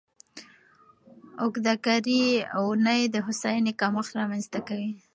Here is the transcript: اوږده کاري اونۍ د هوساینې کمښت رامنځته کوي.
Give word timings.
اوږده 1.41 1.73
کاري 1.85 2.21
اونۍ 2.57 3.01
د 3.13 3.15
هوساینې 3.25 3.73
کمښت 3.81 4.11
رامنځته 4.19 4.59
کوي. 4.67 4.91